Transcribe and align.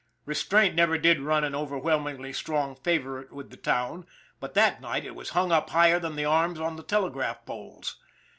Re 0.25 0.33
straint 0.33 0.73
never 0.73 0.97
did 0.97 1.19
run 1.19 1.43
an 1.43 1.53
overwhelmingly 1.53 2.33
strong 2.33 2.73
favor 2.75 3.21
ite 3.21 3.31
with 3.31 3.51
the 3.51 3.55
town, 3.55 4.07
but 4.39 4.55
that 4.55 4.81
night 4.81 5.05
it 5.05 5.13
was 5.13 5.29
hung 5.37 5.51
up 5.51 5.69
higher 5.69 5.99
than 5.99 6.15
the 6.15 6.25
arms 6.25 6.59
on 6.59 6.75
the 6.75 6.81
telegraph 6.81 7.45
poles. 7.45 7.97